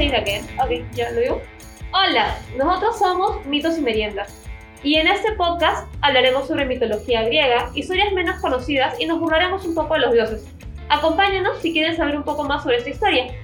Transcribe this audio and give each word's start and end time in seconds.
say 0.00 0.06
it 0.06 0.14
again. 0.14 0.44
Ok, 0.58 0.82
ya 0.94 1.10
lo 1.10 1.20
digo. 1.20 1.42
Hola, 1.92 2.38
nosotros 2.56 2.98
somos 2.98 3.44
Mitos 3.44 3.76
y 3.76 3.82
Meriendas. 3.82 4.34
Y 4.82 4.94
en 4.94 5.06
este 5.06 5.32
podcast 5.32 5.86
hablaremos 6.00 6.46
sobre 6.46 6.64
mitología 6.64 7.22
griega, 7.24 7.70
historias 7.74 8.10
menos 8.14 8.40
conocidas 8.40 8.98
y 8.98 9.04
nos 9.04 9.20
burlaremos 9.20 9.66
un 9.66 9.74
poco 9.74 9.94
de 9.94 10.00
los 10.00 10.12
dioses. 10.12 10.46
Acompáñanos 10.88 11.60
si 11.60 11.72
quieren 11.72 11.96
saber 11.96 12.16
un 12.16 12.22
poco 12.22 12.44
más 12.44 12.62
sobre 12.62 12.78
esta 12.78 12.88
historia. 12.88 13.34